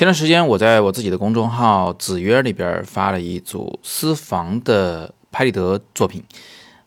[0.00, 6.24] 前段时间我在我自己的公众号“子约”里边发了一组私房的拍立得作品，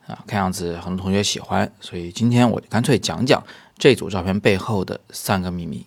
[0.07, 3.43] 啊，看样子很多同学喜欢，所以今天我就干脆讲讲
[3.77, 5.85] 这组照片背后的三个秘密。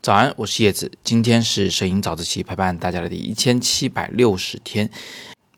[0.00, 4.88] 早安，我是叶子，今天是摄影早自习陪伴大家的第一千七百六十天。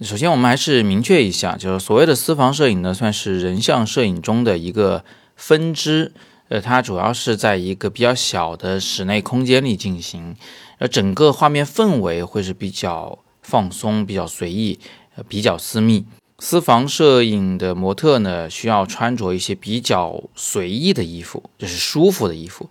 [0.00, 5.04] 首先，我们还是明确一下，就是所谓的私房摄影呢，算是人像摄影中的一个
[5.36, 6.12] 分支。
[6.48, 10.35] 呃，它主要是在一个比较小的室内空间里进行，
[10.79, 14.79] 而整个画面氛围会是比较放松、比较随意、
[15.17, 16.04] 呃比较私密。
[16.41, 22.71] 私房摄影的模特呢，需要穿着一些比较随意的衣服，就是舒服的衣服，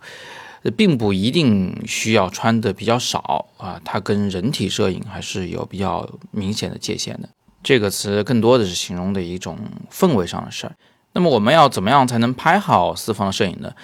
[0.74, 3.78] 并不一定需要穿的比较少啊。
[3.84, 7.28] 它跟人体摄影还是有比较明显的界限的。
[7.62, 9.58] 这个词更多的是形容的一种
[9.92, 10.74] 氛围上的事儿。
[11.12, 13.74] 那么我们要怎么样才能拍好私房摄影呢？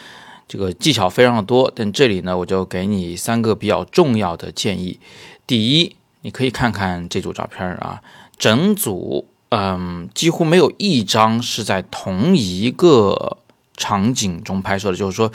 [0.47, 5.01] 这个技巧非常的多，但这里呢，我就给你三个比较重要的建议。
[5.47, 8.03] 第一，你可以看看这组照片啊，
[8.39, 13.39] 整组嗯几乎没有一张是在同一个
[13.77, 15.33] 场景中拍摄的，就是说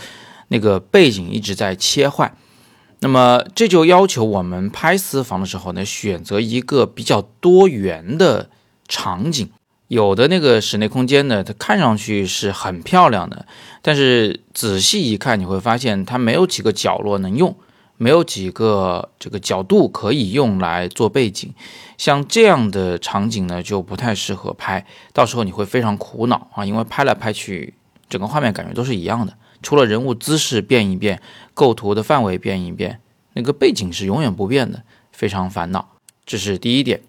[0.50, 2.36] 那个背景一直在切换。
[3.02, 8.50] 那么这就要求我们拍私房的时候呢，选择一个比较多元的
[8.88, 9.50] 场景。
[9.90, 13.48] 有的那个室内空间呢，它看上去是很漂亮的，
[13.82, 17.58] 但是仔细一看，你会发现它没有几个角落能用，
[17.98, 21.52] 没有几个这个角度可以用来做背景。
[21.98, 27.74] 像这样的场景呢，就不太适合拍，到时候你会非常苦恼啊，因为拍来拍去，
[28.08, 31.20] 整个画面感觉都是一样的，除了人物姿势变一变，
[31.56, 33.00] 构图的范围变一变，
[33.34, 35.96] 那个背景是永远不变的，非常烦恼。
[36.28, 37.02] 这是第一点。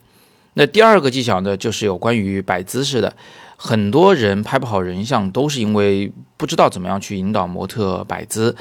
[0.60, 3.16] 那第二个技巧呢，就是有关于摆姿势的。
[3.56, 8.54] 很多人拍不好人像，都是因为不知道怎么样去引导模特摆姿。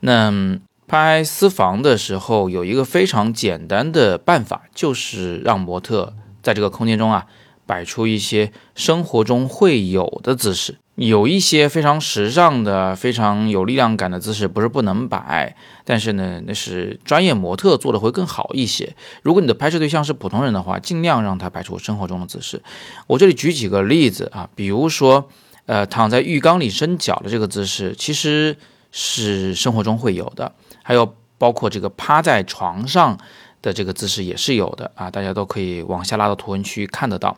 [0.00, 7.24] 那拍私房的时候，有一个非常简单的办法，就是让模特在这个空间中啊，
[7.64, 10.76] 摆出一些生活中会有的姿势。
[10.96, 18.96] 有一些非常时尚的、非常有力量感的姿势，不是不能摆，但是呢，那是专业模特做的会更好一些。
[19.22, 22.62] 如果你的拍摄对象是普通人的话，尽量让他摆出生活中的姿势。
[23.06, 25.28] 我这里举几个例子啊，比如说，
[25.66, 28.56] 呃，躺在浴缸里伸脚的这个姿势，其实
[28.90, 30.50] 是生活中会有的；
[30.82, 33.18] 还有包括这个趴在床上
[33.60, 37.36] 的这个姿势也是有的啊，大家都可以往下拉到图文区看得到。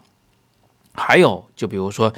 [0.94, 2.12] 还有，就比如说。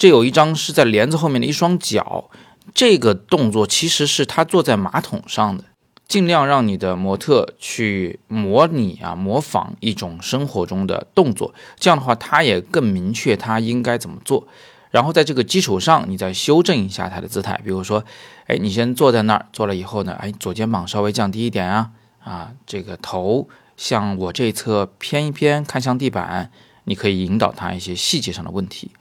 [0.00, 2.30] 这有一张是在帘子后面的一双脚，
[2.72, 5.64] 这个动作其实是他坐在马桶上的，
[6.08, 14.48] 尽量让你的模特去模拟啊，模仿一种生活中的动作，这样的话他也更明确他应该怎么做，
[14.90, 18.02] 然后在这个基础上你再修正一下他的姿态，比如说，
[18.46, 21.90] 哎，你先坐在那儿，坐了以后呢，哎，左肩膀稍微降低一点啊，
[22.24, 26.50] 啊，这个头向我这侧偏一偏，看向地板，
[26.84, 28.92] 你可以引导他一些细节上的问题。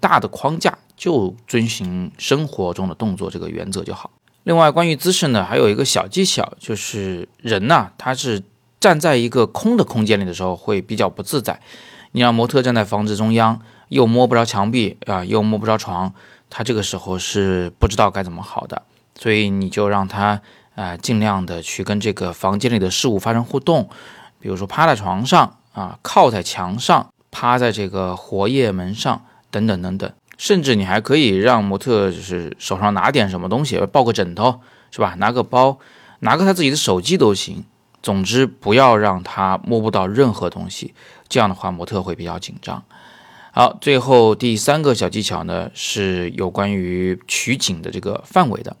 [0.00, 4.10] 大的框架就遵循生活中的动作这个原则就好。
[4.42, 8.42] 另外，关于姿势呢，还有一个小技巧，就是人呐，他是
[8.78, 11.60] 站在一个空的空间里的时候会比较不自在。
[12.12, 16.14] 你让模特站在房子中央，又摸不着墙壁啊，又摸不着床，
[16.48, 18.82] 他这个时候是不知道该怎么好的。
[19.18, 20.40] 所以你就让他
[20.76, 23.88] 啊，尽量的去跟这个房间里的事物发生互动，
[24.38, 29.24] 比如说趴在床上啊，靠在墙上，趴在这个活页门上。
[29.56, 35.14] 等等等等，甚至你还可以让模特就是手上拿点什么东西，抱个枕头是吧？
[35.18, 35.78] 拿个包，
[36.20, 37.64] 拿个他自己的手机都行。
[38.02, 40.94] 总之不要让他摸不到任何东西，
[41.28, 42.84] 这样的话模特会比较紧张。
[43.52, 48.76] 好，最后第三个小技巧呢是有关于取景的这个范围的。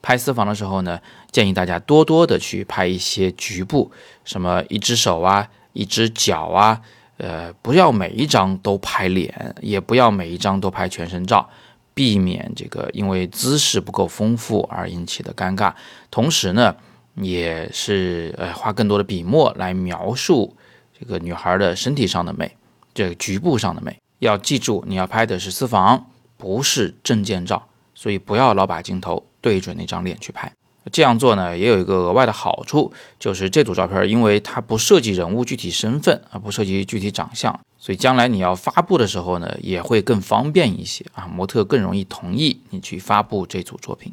[0.00, 1.00] 拍私房的时候呢，
[1.32, 3.90] 建议大家多多的去拍一些局部，
[4.24, 6.80] 什么一只手啊，一只脚啊。
[7.18, 11.48] 呃，不要每一张都拍脸，也不要每一张都拍全身照，
[11.92, 15.72] 避免这个因为姿势不够丰富而引起的尴尬。
[16.10, 16.74] 同时呢，
[17.16, 20.56] 也是呃花更多的笔墨来描述
[20.98, 22.56] 这个女孩的身体上的美，
[22.94, 23.98] 这个局部上的美。
[24.20, 30.52] 要记住，你要拍的是私房，不是证件照，所以不要老把镜头对准那张脸去拍。
[30.90, 44.12] 这样做呢，也有一个额外的好处，就是这组照片，因为它不涉及人物具体身份啊，不涉及具体长相，所以将来你要发布的时候呢，也会更方便一些啊，模特更容易同意你去发布这组作品。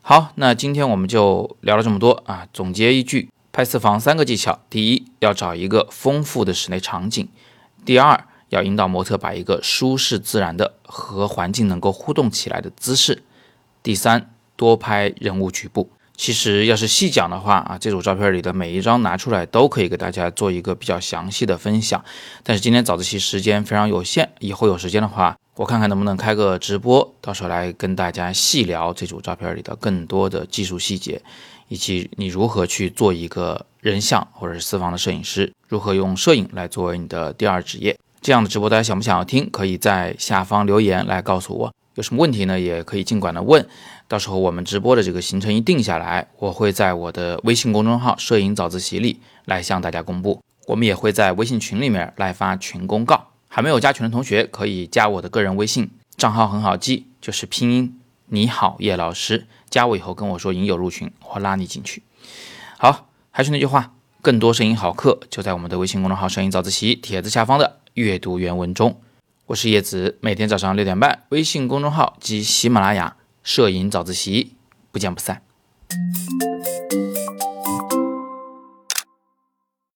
[0.00, 7.26] 好，那今天我们就聊了这么多啊，总结一句，拍私房三个技巧：第一，要找一个丰富的室内场景；
[7.84, 13.22] 第二，要引导模特摆一个舒适自然的和环境能够互动起来的姿势；
[13.82, 14.28] 第三。
[14.62, 22.04] 多拍人物局部，其实要是细讲的话啊，这组照片里的每一张拿出来都可以给大家做一个比较详细的分享。
[22.44, 31.20] 但是今天早自习时间非常有限，以后有时间的话，我看看能不能开个直播，到时候来跟大家细聊这组照片里的更多的技术细节，
[31.66, 37.98] 以及你如何去做一个人像或者是私房的摄影师，如何用摄影来作为你的第二职业。
[38.20, 39.50] 这样的直播大家想不想要听？
[39.50, 41.74] 可以在下方留言来告诉我。
[41.94, 42.58] 有什么问题呢？
[42.58, 43.68] 也可以尽管的问。
[44.12, 50.42] 到时候我们直播的这个行程一定下来，我会在我的微信公众号“摄影早自习”里来向大家公布。
[50.66, 53.28] 我们也会在微信群里面来发群公告。
[53.48, 55.88] 还没有加群的同学可以加我的个人微信，
[56.18, 59.46] 账号很好记，就是拼音你好叶老师。
[59.70, 62.02] 加我以后跟我说“影友入群”，我拉你进去。
[62.76, 69.00] 好，还是那句话，更多摄影好课就在我们的微信公众号“摄影早自习”帖子下方的阅读原文中。
[69.46, 73.16] 我是叶子，每天早上六点半，微信公众号及喜马拉雅。
[73.42, 74.54] 摄影早自习，
[74.90, 75.42] 不见不散。